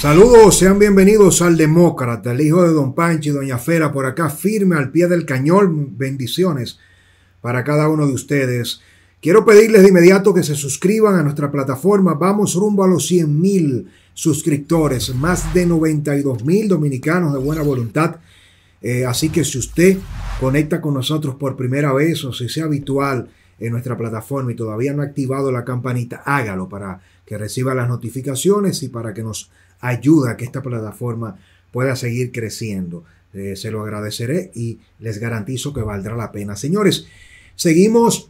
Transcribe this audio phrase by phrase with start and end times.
[0.00, 4.30] Saludos, sean bienvenidos al Demócrata, el hijo de Don Pancho y Doña Fera, por acá
[4.30, 5.98] firme al pie del cañón.
[5.98, 6.78] Bendiciones
[7.42, 8.80] para cada uno de ustedes.
[9.20, 12.14] Quiero pedirles de inmediato que se suscriban a nuestra plataforma.
[12.14, 18.20] Vamos rumbo a los 100 mil suscriptores, más de 92 mil dominicanos de buena voluntad.
[18.80, 19.98] Eh, así que si usted
[20.40, 23.28] conecta con nosotros por primera vez o si sea habitual
[23.58, 27.86] en nuestra plataforma y todavía no ha activado la campanita, hágalo para que reciba las
[27.86, 29.50] notificaciones y para que nos
[29.80, 31.38] ayude a que esta plataforma
[31.72, 33.04] pueda seguir creciendo.
[33.32, 36.56] Eh, se lo agradeceré y les garantizo que valdrá la pena.
[36.56, 37.06] Señores,
[37.54, 38.28] seguimos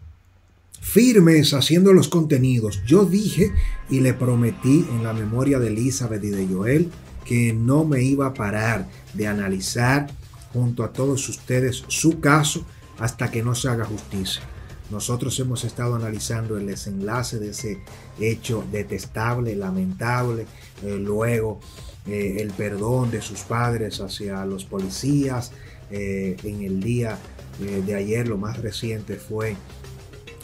[0.80, 2.83] firmes haciendo los contenidos.
[2.87, 3.52] Yo dije
[3.88, 6.91] y le prometí en la memoria de Elizabeth y de Joel
[7.24, 10.09] que no me iba a parar de analizar
[10.52, 12.66] junto a todos ustedes su caso
[12.98, 14.43] hasta que no se haga justicia.
[14.91, 17.79] Nosotros hemos estado analizando el desenlace de ese
[18.19, 20.47] hecho detestable, lamentable,
[20.85, 21.61] eh, luego
[22.07, 25.52] eh, el perdón de sus padres hacia los policías.
[25.93, 27.19] Eh, en el día
[27.59, 29.55] de ayer, lo más reciente fue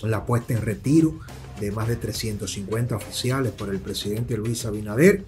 [0.03, 1.19] la puesta en retiro
[1.61, 5.25] de más de 350 oficiales por el presidente Luis Abinader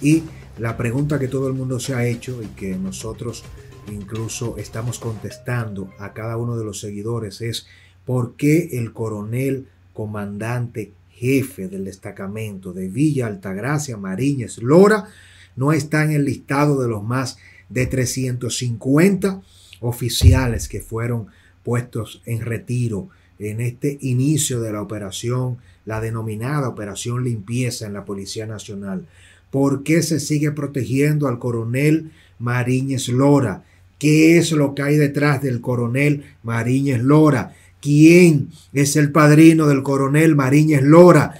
[0.00, 0.24] y
[0.58, 3.44] la pregunta que todo el mundo se ha hecho y que nosotros
[3.92, 7.66] incluso estamos contestando a cada uno de los seguidores es
[8.08, 15.10] por qué el coronel comandante jefe del destacamento de Villa Altagracia Mariñez Lora
[15.56, 17.36] no está en el listado de los más
[17.68, 19.42] de 350
[19.80, 21.26] oficiales que fueron
[21.62, 28.06] puestos en retiro en este inicio de la operación, la denominada Operación Limpieza en la
[28.06, 29.06] Policía Nacional.
[29.50, 33.64] ¿Por qué se sigue protegiendo al coronel Mariñez Lora?
[33.98, 37.54] ¿Qué es lo que hay detrás del coronel Mariñez Lora?
[37.80, 41.34] ¿Quién es el padrino del coronel Mariñez Lora?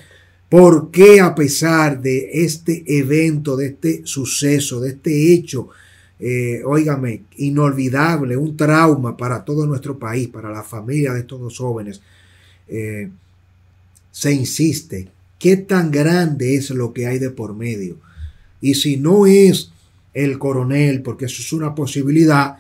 [0.49, 5.69] ¿Por qué a pesar de este evento, de este suceso, de este hecho,
[6.21, 6.63] eh,
[7.37, 12.01] inolvidable, un trauma para todo nuestro país, para la familia de estos dos jóvenes,
[12.67, 13.11] eh,
[14.11, 15.09] se insiste,
[15.39, 17.99] ¿qué tan grande es lo que hay de por medio?
[18.61, 19.71] Y si no es
[20.15, 22.59] el coronel, porque eso es una posibilidad,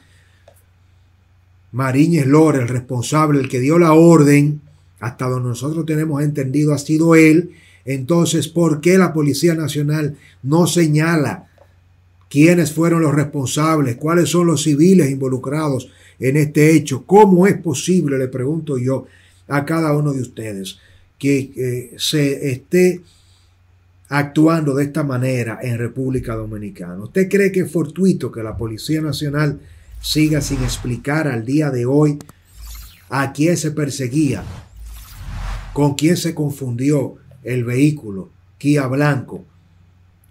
[1.72, 4.60] Mariñez Lora, el responsable, el que dio la orden,
[5.00, 7.50] hasta donde nosotros tenemos entendido, ha sido él.
[7.84, 11.48] Entonces, ¿por qué la Policía Nacional no señala
[12.28, 17.04] quiénes fueron los responsables, cuáles son los civiles involucrados en este hecho.
[17.04, 19.06] ¿Cómo es posible, le pregunto yo
[19.48, 20.78] a cada uno de ustedes,
[21.18, 23.00] que eh, se esté
[24.10, 27.02] actuando de esta manera en República Dominicana?
[27.02, 29.60] ¿Usted cree que es fortuito que la Policía Nacional
[30.00, 32.18] siga sin explicar al día de hoy
[33.10, 34.42] a quién se perseguía,
[35.72, 39.44] con quién se confundió el vehículo Kia Blanco?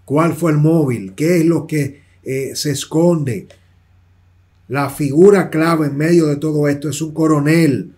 [0.08, 3.46] cuál fue el móvil, qué es lo que eh, se esconde.
[4.66, 7.92] La figura clave en medio de todo esto es un coronel.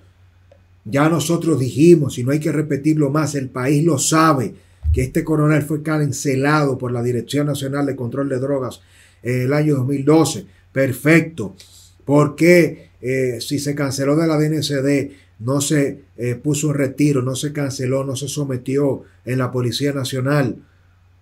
[0.84, 4.56] Ya nosotros dijimos, y no hay que repetirlo más, el país lo sabe,
[4.92, 8.81] que este coronel fue cancelado por la Dirección Nacional de Control de Drogas
[9.22, 10.47] en el año 2012.
[10.72, 11.56] Perfecto.
[12.04, 17.22] ¿Por qué eh, si se canceló de la DNCD no se eh, puso en retiro,
[17.22, 20.56] no se canceló, no se sometió en la Policía Nacional?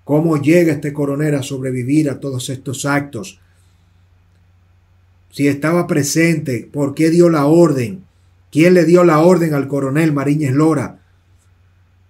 [0.05, 3.41] ¿Cómo llega este coronel a sobrevivir a todos estos actos?
[5.31, 8.05] Si estaba presente, ¿por qué dio la orden?
[8.51, 11.01] ¿Quién le dio la orden al coronel Mariñez Lora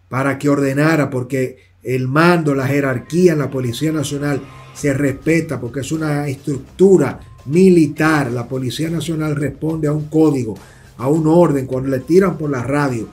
[0.09, 1.11] para que ordenara?
[1.11, 4.41] Porque el mando, la jerarquía en la Policía Nacional
[4.75, 8.31] se respeta porque es una estructura militar.
[8.31, 10.55] La Policía Nacional responde a un código,
[10.97, 11.67] a un orden.
[11.67, 13.09] Cuando le tiran por la radio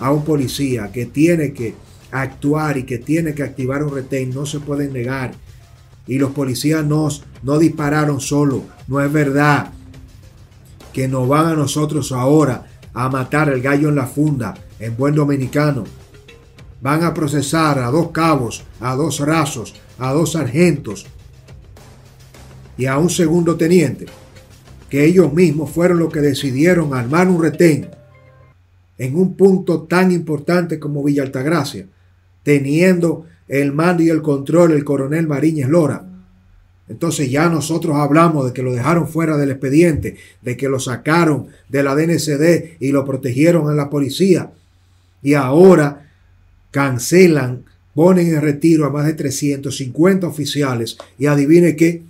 [0.00, 1.74] a un policía que tiene que
[2.12, 5.32] actuar y que tiene que activar un retén no se pueden negar.
[6.06, 8.62] Y los policías nos, no dispararon solo.
[8.86, 9.72] No es verdad
[10.92, 15.14] que nos van a nosotros ahora a matar el gallo en la funda, en buen
[15.14, 15.84] dominicano.
[16.80, 21.06] Van a procesar a dos cabos, a dos rasos, a dos sargentos
[22.76, 24.06] y a un segundo teniente,
[24.88, 27.90] que ellos mismos fueron los que decidieron armar un retén
[28.96, 31.86] en un punto tan importante como Villa Altagracia
[32.48, 36.02] teniendo el mando y el control el coronel Mariñez Lora.
[36.88, 41.48] Entonces ya nosotros hablamos de que lo dejaron fuera del expediente, de que lo sacaron
[41.68, 44.50] de la DNCD y lo protegieron en la policía.
[45.22, 46.07] Y ahora
[46.70, 52.02] cancelan, ponen en retiro a más de 350 oficiales y adivine que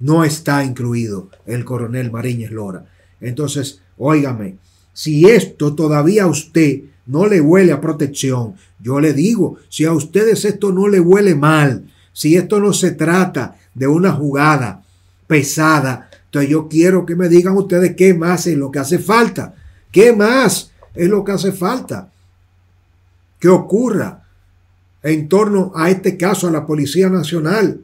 [0.00, 2.86] no está incluido el coronel Mariñez Lora.
[3.20, 4.56] Entonces, óigame,
[4.92, 8.54] si esto todavía usted no le huele a protección.
[8.80, 12.90] Yo le digo, si a ustedes esto no le huele mal, Si esto no se
[12.90, 14.82] trata de una jugada
[15.26, 19.54] pesada, entonces yo quiero que me digan ustedes qué más es lo que hace falta.
[19.90, 22.11] ¿Qué más es lo que hace falta?
[23.42, 24.22] ¿Qué ocurra
[25.02, 27.80] en torno a este caso a la Policía Nacional?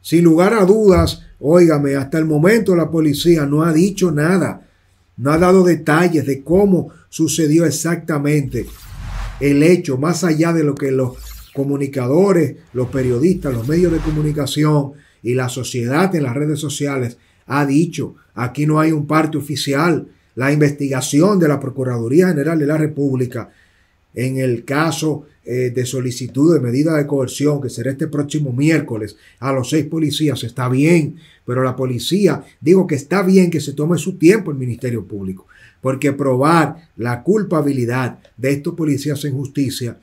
[0.00, 4.66] Sin lugar a dudas, óigame, hasta el momento la policía no ha dicho nada,
[5.18, 8.64] no ha dado detalles de cómo sucedió exactamente
[9.40, 11.18] el hecho, más allá de lo que los
[11.52, 14.92] comunicadores, los periodistas, los medios de comunicación
[15.22, 18.14] y la sociedad en las redes sociales ha dicho.
[18.34, 20.08] Aquí no hay un parte oficial.
[20.34, 23.50] La investigación de la Procuraduría General de la República
[24.16, 29.16] en el caso eh, de solicitud de medida de coerción, que será este próximo miércoles,
[29.38, 33.74] a los seis policías, está bien, pero la policía, digo que está bien que se
[33.74, 35.46] tome su tiempo el Ministerio Público,
[35.80, 39.98] porque probar la culpabilidad de estos policías en justicia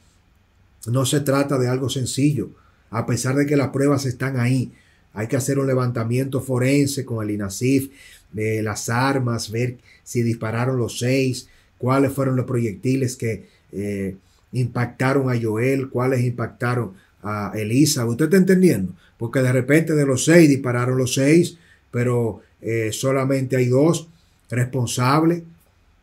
[0.88, 2.52] no se trata de algo sencillo,
[2.92, 4.72] a pesar de que las pruebas están ahí.
[5.14, 7.90] Hay que hacer un levantamiento forense con el INASIF,
[8.32, 14.16] de las armas, ver si dispararon los seis, cuáles fueron los proyectiles que eh,
[14.52, 16.94] impactaron a Joel, cuáles impactaron
[17.24, 18.06] a Elisa.
[18.06, 18.94] ¿Usted está entendiendo?
[19.18, 21.58] Porque de repente de los seis dispararon los seis,
[21.92, 24.08] pero eh, solamente hay dos
[24.50, 25.44] responsables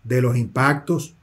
[0.03, 1.15] de los impactos.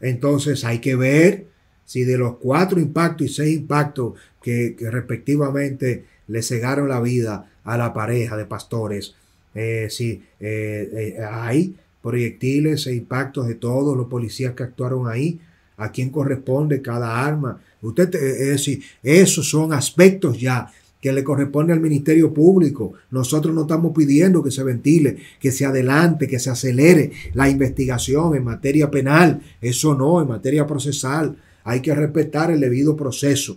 [0.00, 1.46] Entonces hay que ver
[1.84, 7.76] si de los cuatro impactos y seis impactos que, respectivamente le cegaron la vida a
[7.76, 9.14] la pareja de pastores,
[9.54, 10.22] eh, si
[11.28, 15.40] hay proyectiles e impactos de todos los policías que actuaron ahí,
[15.76, 17.60] a quién corresponde cada arma.
[17.80, 20.70] Usted, eh, es decir, esos son aspectos ya
[21.00, 22.92] que le corresponde al Ministerio Público.
[23.10, 28.36] Nosotros no estamos pidiendo que se ventile, que se adelante, que se acelere la investigación
[28.36, 29.40] en materia penal.
[29.60, 31.36] Eso no, en materia procesal.
[31.64, 33.56] Hay que respetar el debido proceso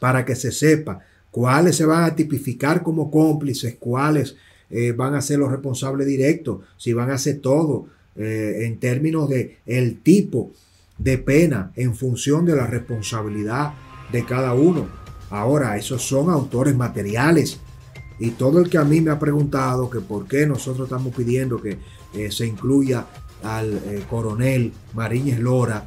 [0.00, 1.00] para que se sepa
[1.30, 4.36] cuáles se van a tipificar como cómplices, cuáles
[4.68, 7.86] eh, van a ser los responsables directos, si van a hacer todo
[8.16, 10.52] eh, en términos de el tipo
[10.98, 13.74] de pena en función de la responsabilidad
[14.10, 14.88] de cada uno.
[15.30, 17.60] Ahora, esos son autores materiales.
[18.18, 21.60] Y todo el que a mí me ha preguntado que por qué nosotros estamos pidiendo
[21.60, 21.78] que
[22.14, 23.06] eh, se incluya
[23.42, 23.78] al
[24.08, 25.86] coronel Mariñez Lora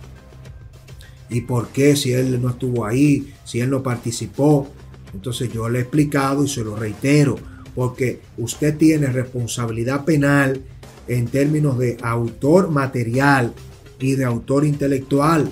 [1.29, 4.67] y por qué si él no estuvo ahí, si él no participó.
[5.13, 7.37] Entonces yo le he explicado y se lo reitero
[7.79, 10.61] porque usted tiene responsabilidad penal
[11.07, 13.53] en términos de autor material
[14.01, 15.49] y de autor intelectual.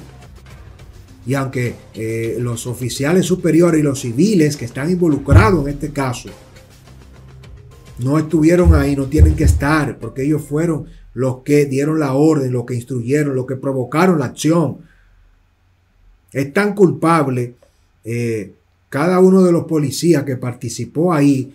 [1.25, 6.27] Y aunque eh, los oficiales superiores y los civiles que están involucrados en este caso
[7.99, 12.51] no estuvieron ahí, no tienen que estar, porque ellos fueron los que dieron la orden,
[12.51, 14.79] los que instruyeron, los que provocaron la acción.
[16.33, 17.55] Es tan culpable
[18.03, 18.51] eh,
[18.89, 21.53] cada uno de los policías que participó ahí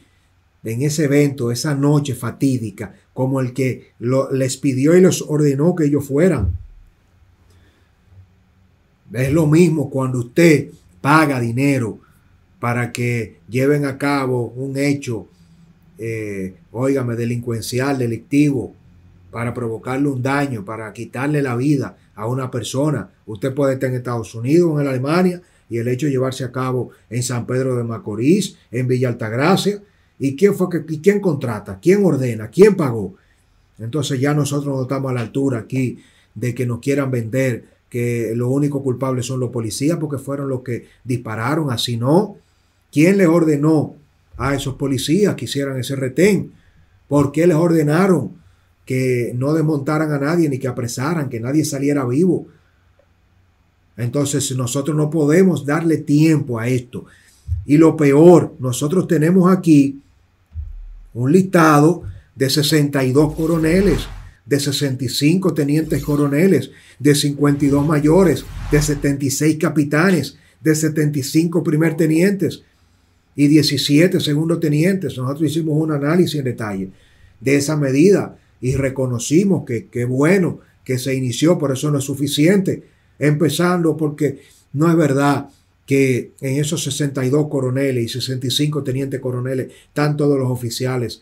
[0.64, 3.92] en ese evento, esa noche fatídica, como el que
[4.32, 6.56] les pidió y les ordenó que ellos fueran.
[9.12, 10.68] Es lo mismo cuando usted
[11.00, 11.98] paga dinero
[12.60, 15.26] para que lleven a cabo un hecho,
[15.98, 18.74] eh, óigame, delincuencial, delictivo,
[19.32, 23.10] para provocarle un daño, para quitarle la vida a una persona.
[23.26, 26.90] Usted puede estar en Estados Unidos, en Alemania, y el hecho de llevarse a cabo
[27.10, 29.82] en San Pedro de Macorís, en Villa Altagracia,
[30.24, 31.80] ¿Y quién fue que, quién contrata?
[31.82, 32.46] ¿Quién ordena?
[32.46, 33.16] ¿Quién pagó?
[33.80, 35.98] Entonces ya nosotros no estamos a la altura aquí
[36.32, 40.62] de que nos quieran vender que los únicos culpables son los policías porque fueron los
[40.62, 42.36] que dispararon, así no.
[42.92, 43.96] ¿Quién les ordenó
[44.36, 46.52] a esos policías que hicieran ese retén?
[47.08, 48.30] ¿Por qué les ordenaron
[48.86, 52.46] que no desmontaran a nadie ni que apresaran, que nadie saliera vivo?
[53.96, 57.06] Entonces nosotros no podemos darle tiempo a esto.
[57.66, 59.98] Y lo peor, nosotros tenemos aquí
[61.14, 62.02] un listado
[62.34, 64.06] de 62 coroneles,
[64.46, 72.62] de 65 tenientes coroneles, de 52 mayores, de 76 capitanes, de 75 primer tenientes
[73.34, 75.16] y 17 segundo tenientes.
[75.16, 76.90] Nosotros hicimos un análisis en detalle
[77.40, 82.04] de esa medida y reconocimos que qué bueno que se inició, por eso no es
[82.04, 82.84] suficiente,
[83.18, 84.40] empezando porque
[84.72, 85.48] no es verdad
[85.92, 91.20] que en esos 62 coroneles y 65 tenientes coroneles están todos los oficiales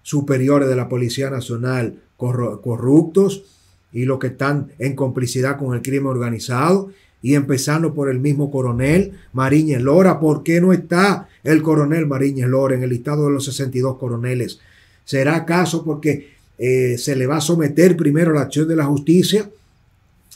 [0.00, 3.44] superiores de la Policía Nacional corruptos
[3.92, 8.50] y los que están en complicidad con el crimen organizado y empezando por el mismo
[8.50, 10.18] coronel Mariñez Lora.
[10.18, 14.58] ¿Por qué no está el coronel Mariñez Lora en el listado de los 62 coroneles?
[15.04, 18.86] ¿Será acaso porque eh, se le va a someter primero a la acción de la
[18.86, 19.50] justicia?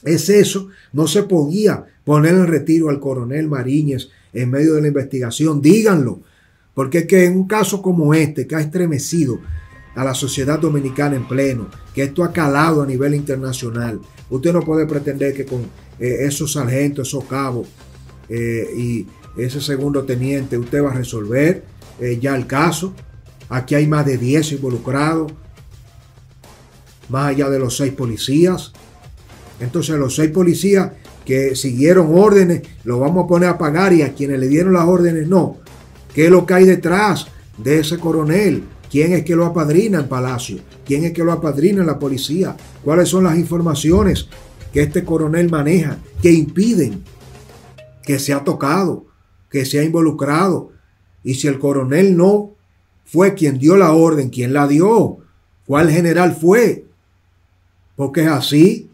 [0.05, 0.69] Es eso.
[0.93, 5.61] No se podía poner en retiro al coronel Mariñez en medio de la investigación.
[5.61, 6.21] Díganlo.
[6.75, 9.41] Porque es que en un caso como este, que ha estremecido
[9.95, 14.61] a la sociedad dominicana en pleno, que esto ha calado a nivel internacional, usted no
[14.61, 15.63] puede pretender que con
[15.99, 17.69] eh, esos sargentos, esos cabos
[18.29, 19.07] eh, y
[19.37, 21.65] ese segundo teniente usted va a resolver
[22.01, 22.95] eh, ya el caso.
[23.51, 25.33] Aquí hay más de 10 involucrados,
[27.11, 28.73] más allá de los seis policías.
[29.63, 30.91] Entonces los seis policías
[31.25, 34.87] que siguieron órdenes, lo vamos a poner a pagar y a quienes le dieron las
[34.87, 35.59] órdenes no.
[36.13, 37.29] ¿Qué es lo que hay detrás
[37.59, 38.65] de ese coronel?
[38.91, 40.59] ¿Quién es que lo apadrina en Palacio?
[40.85, 42.57] ¿Quién es que lo apadrina en la policía?
[42.85, 44.29] ¿Cuáles son las informaciones
[44.73, 47.05] que este coronel maneja que impiden
[48.03, 49.07] que se ha tocado,
[49.49, 50.73] que se ha involucrado?
[51.23, 52.51] Y si el coronel no
[53.05, 55.19] fue quien dio la orden, ¿quién la dio?
[55.67, 56.87] ¿Cuál general fue?
[57.95, 58.91] Porque es así,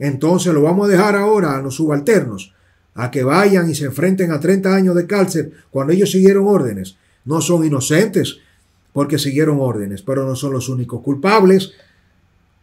[0.00, 2.54] entonces lo vamos a dejar ahora a los subalternos,
[2.94, 6.96] a que vayan y se enfrenten a 30 años de cárcel cuando ellos siguieron órdenes.
[7.26, 8.38] No son inocentes
[8.94, 11.72] porque siguieron órdenes, pero no son los únicos culpables.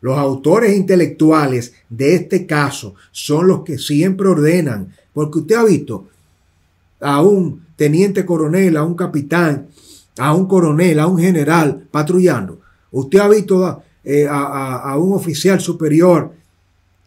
[0.01, 6.07] Los autores intelectuales de este caso son los que siempre ordenan, porque usted ha visto
[6.99, 9.67] a un teniente coronel, a un capitán,
[10.17, 12.61] a un coronel, a un general patrullando.
[12.89, 16.36] Usted ha visto eh, a un oficial superior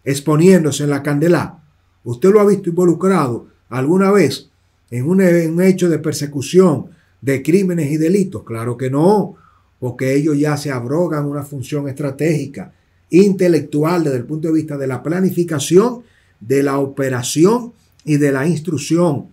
[0.04, 1.59] exponiéndose en la candela.
[2.04, 4.49] ¿Usted lo ha visto involucrado alguna vez
[4.90, 6.87] en un, hecho de persecución
[7.21, 8.45] de crímenes y delitos?
[8.45, 9.37] Claro que no,
[9.78, 12.73] porque ellos ya se abrogan una función estratégica,
[13.11, 16.02] intelectual desde el punto de vista de la planificación,
[16.40, 17.73] de la operación
[18.04, 19.26] y de la instrucción.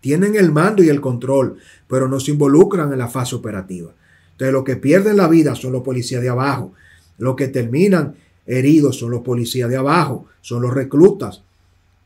[0.00, 1.56] Tienen el mando y el control,
[1.88, 3.92] pero no se involucran en la fase operativa.
[4.32, 6.72] Entonces, los que pierden la vida son los policías de abajo.
[7.16, 8.14] Los que terminan
[8.46, 11.42] heridos son los policías de abajo, son los reclutas,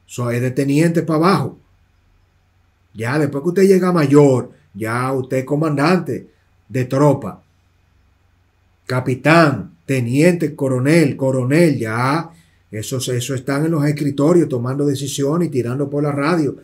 [0.07, 1.59] son de teniente para abajo.
[2.95, 6.29] Ya después que usted llega mayor, ya usted es comandante
[6.69, 7.43] de tropa,
[8.87, 12.31] capitán, teniente, coronel, coronel, ya
[12.71, 16.57] esos, eso están en los escritorios tomando decisiones y tirando por la radio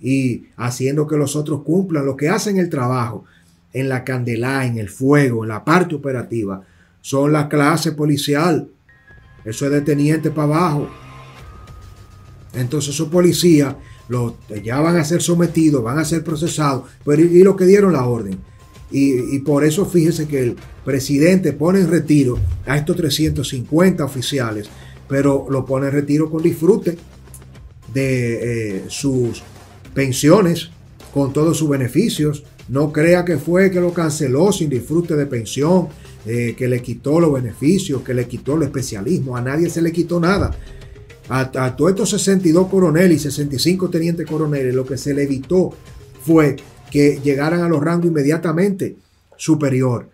[0.00, 3.24] y haciendo que los otros cumplan lo que hacen el trabajo
[3.72, 6.62] en la candela, en el fuego, en la parte operativa,
[7.00, 8.68] son la clase policial
[9.44, 10.88] eso es de teniente para abajo.
[12.54, 13.74] Entonces esos policías
[14.08, 17.92] los, ya van a ser sometidos, van a ser procesados, pero y, lo que dieron
[17.92, 18.38] la orden.
[18.90, 24.68] Y, por eso fíjese que el presidente pone en retiro a estos 350 oficiales,
[25.08, 26.98] pero lo pone en retiro con disfrute
[27.94, 29.44] de eh, sus
[29.94, 30.70] pensiones,
[31.14, 32.42] con todos sus beneficios.
[32.68, 35.88] No crea que fue que lo canceló sin disfrute de pensión,
[36.26, 39.36] eh, que le quitó los beneficios, que le quitó el especialismo.
[39.36, 40.54] A nadie se le quitó nada.
[41.28, 45.70] A, todos estos 62 coroneles y 65 tenientes coroneles, lo que se le evitó
[46.22, 46.56] fue
[46.90, 48.96] que llegaran a los rangos inmediatamente
[49.36, 50.10] superior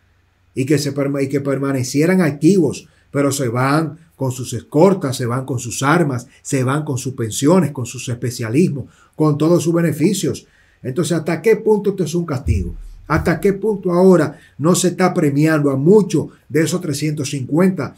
[0.54, 5.44] y que, se, y que permanecieran activos, pero se van con sus escortas, se van
[5.44, 10.46] con sus armas, se van con sus pensiones, con sus especialismos, con todos sus beneficios.
[10.82, 12.74] Entonces, ¿hasta qué punto esto es un castigo?
[13.06, 17.94] ¿Hasta qué punto ahora no se está premiando a muchos de esos 350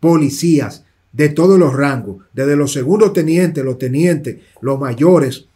[0.00, 5.46] policías de todos los rangos, desde los segundos tenientes, los tenientes, los mayores,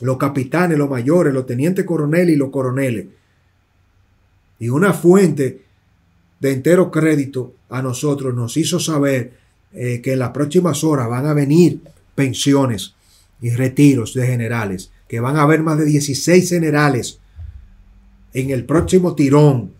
[0.00, 3.06] los capitanes, los mayores, los tenientes coroneles y los coroneles?
[4.58, 5.62] Y una fuente
[6.40, 9.34] de entero crédito a nosotros nos hizo saber
[9.72, 11.80] eh, que en las próximas horas van a venir
[12.16, 12.94] pensiones
[13.40, 17.19] y retiros de generales, que van a haber más de 16 generales
[18.32, 19.72] en el próximo tirón,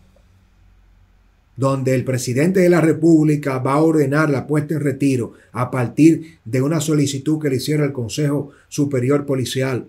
[1.56, 6.38] donde el presidente de la República va a ordenar la puesta en retiro a partir
[6.44, 9.86] de una solicitud que le hiciera el Consejo Superior Policial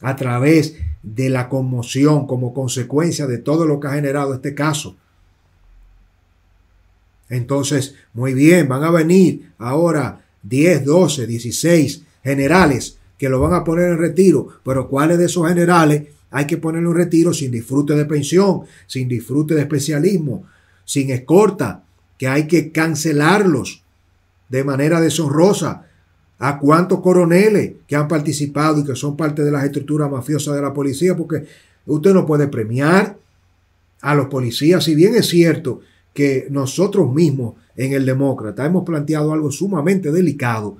[0.00, 4.96] a través de la conmoción como consecuencia de todo lo que ha generado este caso.
[7.28, 13.64] Entonces, muy bien, van a venir ahora 10, 12, 16 generales que lo van a
[13.64, 17.94] poner en retiro, pero ¿cuáles de esos generales hay que ponerlo en retiro sin disfrute
[17.94, 20.44] de pensión, sin disfrute de especialismo,
[20.84, 21.84] sin escorta,
[22.18, 23.82] que hay que cancelarlos
[24.48, 25.86] de manera deshonrosa.
[26.38, 30.62] ¿A cuántos coroneles que han participado y que son parte de las estructuras mafiosas de
[30.62, 31.16] la policía?
[31.16, 31.44] Porque
[31.86, 33.16] usted no puede premiar
[34.00, 35.80] a los policías, si bien es cierto
[36.12, 40.76] que nosotros mismos en el Demócrata hemos planteado algo sumamente delicado,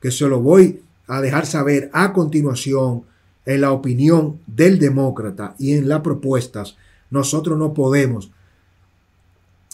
[0.00, 3.02] que se lo voy a dejar saber a continuación
[3.48, 6.76] en la opinión del demócrata y en las propuestas,
[7.08, 8.30] nosotros no podemos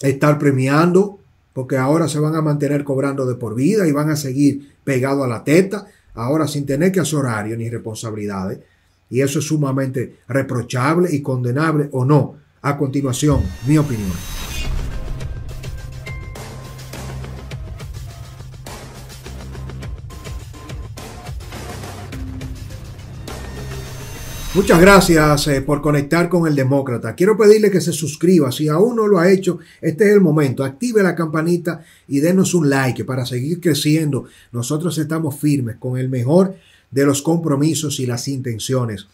[0.00, 1.18] estar premiando
[1.52, 5.24] porque ahora se van a mantener cobrando de por vida y van a seguir pegados
[5.24, 8.60] a la teta, ahora sin tener que hacer horario ni responsabilidades.
[9.10, 12.36] Y eso es sumamente reprochable y condenable o no.
[12.62, 14.12] A continuación, mi opinión.
[24.54, 27.16] Muchas gracias eh, por conectar con el Demócrata.
[27.16, 28.52] Quiero pedirle que se suscriba.
[28.52, 30.62] Si aún no lo ha hecho, este es el momento.
[30.62, 34.26] Active la campanita y denos un like para seguir creciendo.
[34.52, 36.54] Nosotros estamos firmes con el mejor
[36.88, 39.08] de los compromisos y las intenciones,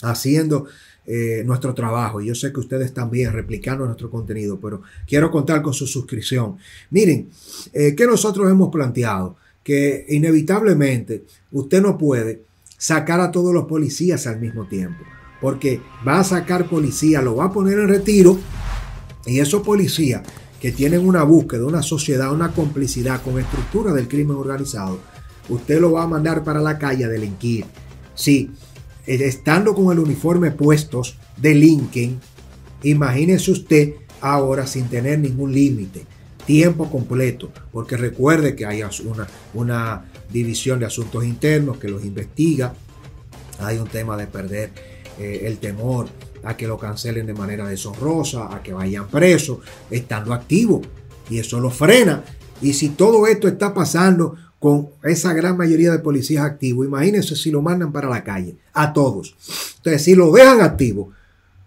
[0.00, 0.66] haciendo
[1.06, 2.20] eh, nuestro trabajo.
[2.20, 6.56] Yo sé que ustedes también replicando nuestro contenido, pero quiero contar con su suscripción.
[6.90, 7.30] Miren,
[7.72, 12.51] eh, que nosotros hemos planteado que inevitablemente usted no puede
[12.82, 15.04] sacar a todos los policías al mismo tiempo.
[15.40, 18.36] Porque va a sacar policía, lo va a poner en retiro
[19.24, 20.22] y esos policías
[20.60, 24.98] que tienen una búsqueda, una sociedad, una complicidad con estructura del crimen organizado,
[25.48, 27.66] usted lo va a mandar para la calle a delinquir.
[28.16, 28.50] Sí,
[29.06, 32.18] eh, estando con el uniforme puestos, delinquen.
[32.82, 36.04] Imagínese usted ahora sin tener ningún límite,
[36.46, 42.74] tiempo completo, porque recuerde que hay una, una División de Asuntos Internos que los investiga.
[43.58, 44.70] Hay un tema de perder
[45.18, 46.08] eh, el temor
[46.42, 49.58] a que lo cancelen de manera deshonrosa, a que vayan presos,
[49.90, 50.86] estando activos.
[51.30, 52.24] Y eso lo frena.
[52.60, 57.50] Y si todo esto está pasando con esa gran mayoría de policías activos, imagínense si
[57.50, 59.36] lo mandan para la calle, a todos.
[59.76, 61.10] Entonces, si lo dejan activo,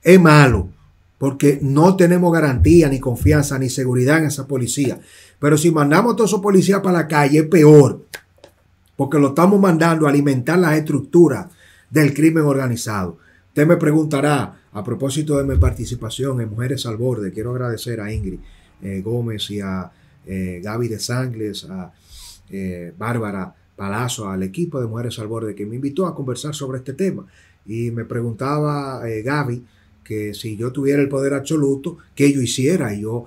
[0.02, 0.70] es malo,
[1.18, 5.00] porque no tenemos garantía, ni confianza, ni seguridad en esa policía.
[5.40, 8.02] Pero si mandamos a todos esos policías para la calle, es peor
[8.96, 11.48] porque lo estamos mandando a alimentar las estructuras
[11.90, 13.18] del crimen organizado.
[13.48, 18.12] Usted me preguntará, a propósito de mi participación en Mujeres al Borde, quiero agradecer a
[18.12, 18.40] Ingrid
[18.82, 19.90] eh, Gómez y a
[20.26, 21.94] eh, Gaby de Sangles, a
[22.50, 26.80] eh, Bárbara Palazzo, al equipo de Mujeres al Borde que me invitó a conversar sobre
[26.80, 27.26] este tema.
[27.66, 29.66] Y me preguntaba Gaby
[30.06, 32.94] que si yo tuviera el poder absoluto, ¿qué yo hiciera?
[32.94, 33.26] Yo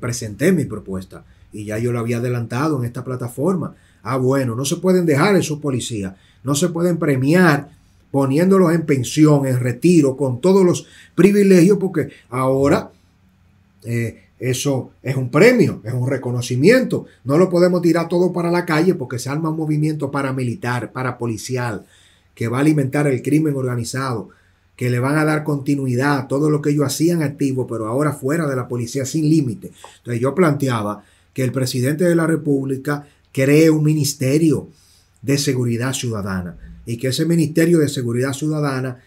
[0.00, 3.74] presenté mi propuesta y ya yo lo había adelantado en esta plataforma
[4.08, 6.14] Ah, bueno, no se pueden dejar esos policías,
[6.44, 7.70] no se pueden premiar
[8.12, 10.86] poniéndolos en pensión, en retiro, con todos los
[11.16, 12.92] privilegios, porque ahora
[13.82, 17.06] eh, eso es un premio, es un reconocimiento.
[17.24, 21.84] No lo podemos tirar todo para la calle porque se arma un movimiento paramilitar, parapolicial,
[22.32, 24.28] que va a alimentar el crimen organizado,
[24.76, 28.12] que le van a dar continuidad a todo lo que ellos hacían activo, pero ahora
[28.12, 29.72] fuera de la policía sin límite.
[29.98, 34.68] Entonces yo planteaba que el presidente de la República cree un ministerio
[35.22, 38.98] de seguridad ciudadana y que ese ministerio de seguridad ciudadana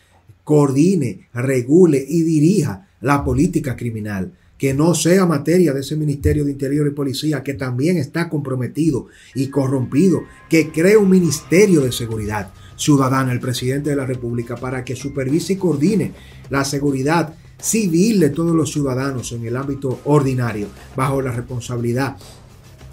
[0.44, 6.52] coordine, regule y dirija la política criminal, que no sea materia de ese Ministerio de
[6.52, 12.52] Interior y Policía, que también está comprometido y corrompido, que cree un Ministerio de Seguridad
[12.80, 16.14] Ciudadana, el presidente de la República, para que supervise y coordine
[16.50, 22.16] la seguridad civil de todos los ciudadanos en el ámbito ordinario, bajo la responsabilidad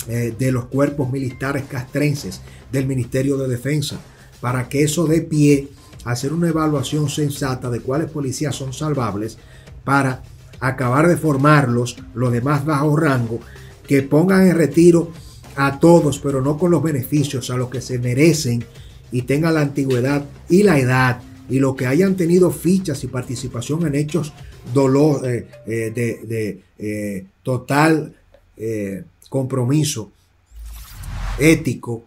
[0.09, 2.41] eh, de los cuerpos militares castrenses
[2.73, 4.01] del Ministerio de Defensa,
[4.41, 5.69] para que eso dé pie
[6.05, 9.39] a hacer una evaluación sensata de cuáles policías son salvables
[9.85, 10.25] para
[10.59, 13.39] acabar de formarlos, los de más bajo rango,
[13.87, 15.13] que pongan en retiro
[15.55, 18.65] a todos, pero no con los beneficios a los que se merecen
[19.13, 23.87] y tengan la antigüedad y la edad y lo que hayan tenido fichas y participación
[23.87, 24.33] en hechos
[24.75, 28.15] dolor, eh, eh, de, total
[29.29, 30.11] compromiso
[31.39, 32.05] ético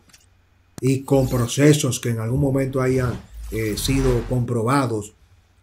[0.81, 3.19] y con procesos que en algún momento hayan
[3.51, 5.13] eh, sido comprobados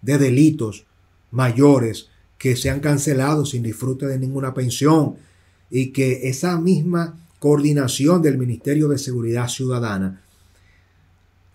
[0.02, 0.84] de delitos
[1.30, 5.16] mayores que se han cancelado sin disfrute de ninguna pensión
[5.70, 10.22] y que esa misma coordinación del Ministerio de Seguridad Ciudadana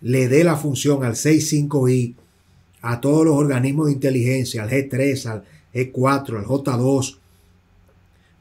[0.02, 2.14] le dé la función al 65I,
[2.82, 7.18] a todos los organismos de inteligencia, al G3, al G4, al J2,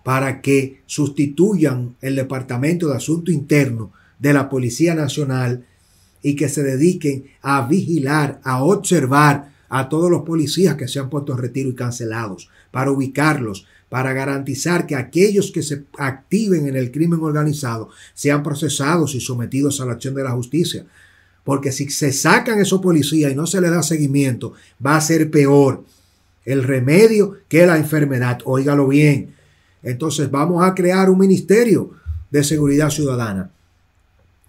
[0.04, 5.65] para que sustituyan el Departamento de Asunto Interno de la Policía Nacional
[6.24, 11.10] y que se dediquen a vigilar, a observar a todos los policías que se han
[11.10, 16.76] puesto en retiro y cancelados, para ubicarlos, para garantizar que aquellos que se activen en
[16.76, 20.86] el crimen organizado sean procesados y sometidos a la acción de la justicia.
[21.43, 24.54] Porque si se sacan esos policías y no se les da seguimiento,
[24.86, 25.84] va a ser peor
[26.45, 28.39] el remedio que la enfermedad.
[28.45, 29.34] Óigalo bien,
[29.84, 31.91] entonces vamos a crear un ministerio
[32.30, 33.51] de seguridad ciudadana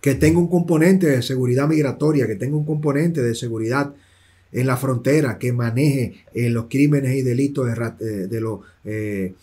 [0.02, 3.94] que tenga un componente de seguridad migratoria, que tenga un componente de seguridad
[4.50, 9.34] en la frontera, que maneje eh, los crímenes y delitos de, eh, los eh,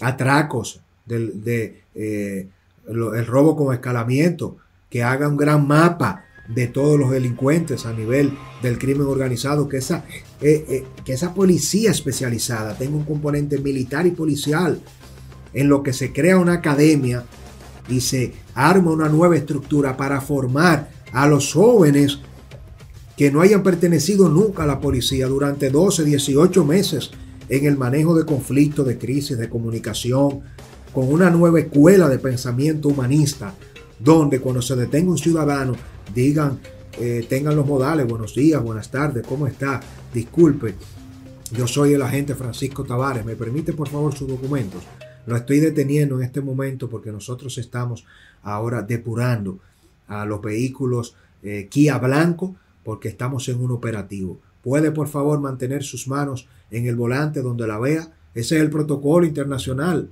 [0.00, 2.46] atracos de, eh,
[2.86, 4.56] el robo con escalamiento,
[4.88, 9.78] que haga un gran mapa de todos los delincuentes a nivel del crimen organizado, que
[9.78, 10.04] esa,
[10.40, 14.80] eh, eh, que esa policía especializada tenga un componente militar y policial,
[15.54, 17.24] en lo que se crea una academia
[17.88, 22.18] y se arma una nueva estructura para formar a los jóvenes
[23.16, 27.12] que no hayan pertenecido nunca a la policía durante 12, 18 meses
[27.48, 30.40] en el manejo de conflictos, de crisis, de comunicación,
[30.92, 33.54] con una nueva escuela de pensamiento humanista,
[33.98, 35.74] donde cuando se detenga un ciudadano
[36.14, 36.58] digan,
[36.98, 39.80] eh, tengan los modales, buenos días, buenas tardes, ¿cómo está?
[40.12, 40.74] Disculpe,
[41.52, 44.82] yo soy el agente Francisco Tavares, ¿me permite por favor sus documentos?
[45.26, 48.04] Lo estoy deteniendo en este momento porque nosotros estamos
[48.42, 49.58] ahora depurando
[50.06, 54.38] a los vehículos eh, Kia Blanco porque estamos en un operativo.
[54.62, 58.12] ¿Puede por favor mantener sus manos en el volante donde la vea?
[58.34, 60.08] Ese es el protocolo internacional.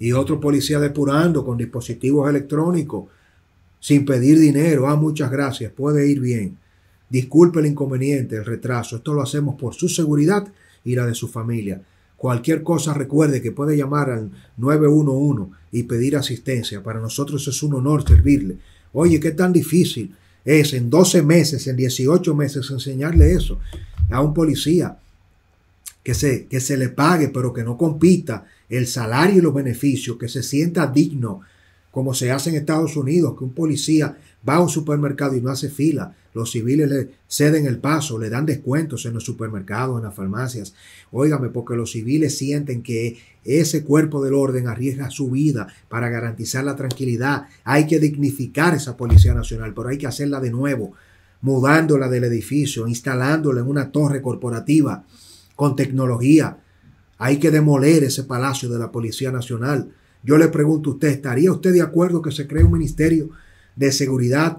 [0.00, 3.04] Y otro policía depurando con dispositivos electrónicos
[3.78, 4.88] sin pedir dinero.
[4.88, 6.58] Ah, muchas gracias, puede ir bien.
[7.08, 8.96] Disculpe el inconveniente, el retraso.
[8.96, 10.48] Esto lo hacemos por su seguridad
[10.84, 11.82] y la de su familia.
[12.16, 16.82] Cualquier cosa recuerde que puede llamar al 911 y pedir asistencia.
[16.82, 18.58] Para nosotros es un honor servirle.
[18.92, 23.58] Oye, qué tan difícil es en 12 meses, en 18 meses enseñarle eso
[24.10, 24.98] a un policía.
[26.02, 30.16] Que se, que se le pague, pero que no compita el salario y los beneficios,
[30.16, 31.42] que se sienta digno
[31.90, 34.16] como se hace en Estados Unidos, que un policía
[34.48, 38.30] va a un supermercado y no hace fila, los civiles le ceden el paso, le
[38.30, 40.74] dan descuentos en los supermercados, en las farmacias.
[41.10, 46.62] Óigame, porque los civiles sienten que ese cuerpo del orden arriesga su vida para garantizar
[46.62, 47.48] la tranquilidad.
[47.64, 50.92] Hay que dignificar esa Policía Nacional, pero hay que hacerla de nuevo,
[51.40, 55.04] mudándola del edificio, instalándola en una torre corporativa
[55.56, 56.58] con tecnología.
[57.22, 59.92] Hay que demoler ese palacio de la Policía Nacional.
[60.22, 63.28] Yo le pregunto a usted, ¿estaría usted de acuerdo que se cree un ministerio
[63.76, 64.58] de seguridad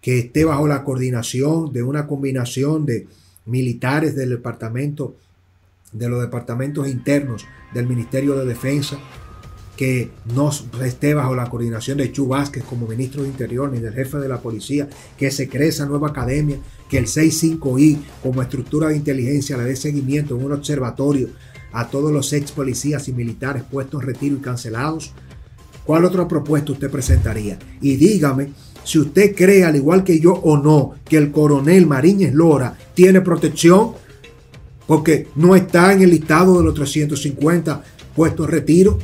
[0.00, 3.06] que esté bajo la coordinación de una combinación de
[3.44, 5.14] militares del departamento,
[5.92, 7.44] de los departamentos internos
[7.74, 8.98] del Ministerio de Defensa,
[9.76, 10.50] que no
[10.82, 14.28] esté bajo la coordinación de Chu Vázquez como ministro de Interior ni del jefe de
[14.28, 16.58] la policía, que se cree esa nueva academia,
[16.88, 21.28] que el 65I como estructura de inteligencia le dé seguimiento en un observatorio
[21.72, 25.12] a todos los ex policías y militares puestos en retiro y cancelados?
[25.84, 27.58] ¿Cuál otra propuesta usted presentaría?
[27.80, 28.50] Y dígame
[28.86, 33.20] si usted cree, al igual que yo o no, que el coronel Mariñez Lora tiene
[33.20, 33.92] protección,
[34.86, 37.82] porque no está en el listado de los 350
[38.14, 38.98] puestos en retiro.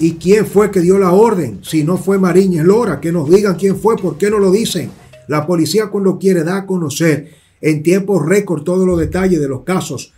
[0.00, 1.60] ¿Y quién fue que dio la orden?
[1.62, 4.90] Si no fue Mariñez Lora, que nos digan quién fue, ¿por qué no lo dicen?
[5.28, 9.62] La policía cuando quiere dar a conocer en tiempo récord todos los detalles de los
[9.62, 10.14] casos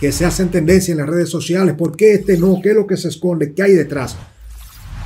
[0.00, 1.74] que se hacen tendencia en las redes sociales.
[1.74, 2.60] ¿Por qué este no?
[2.62, 3.52] ¿Qué es lo que se esconde?
[3.52, 4.16] ¿Qué hay detrás?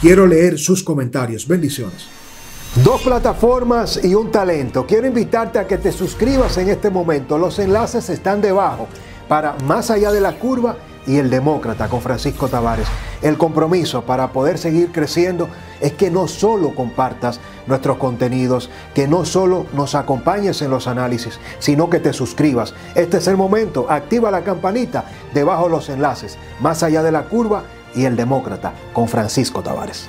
[0.00, 1.48] Quiero leer sus comentarios.
[1.48, 2.06] Bendiciones.
[2.84, 4.86] Dos plataformas y un talento.
[4.86, 7.36] Quiero invitarte a que te suscribas en este momento.
[7.36, 8.86] Los enlaces están debajo
[9.28, 12.86] para Más allá de la curva y el demócrata con Francisco Tavares.
[13.22, 15.48] El compromiso para poder seguir creciendo
[15.80, 21.38] es que no solo compartas nuestros contenidos, que no solo nos acompañes en los análisis,
[21.58, 22.74] sino que te suscribas.
[22.94, 27.24] Este es el momento, activa la campanita debajo de los enlaces, más allá de la
[27.24, 30.08] curva y el demócrata con Francisco Tavares.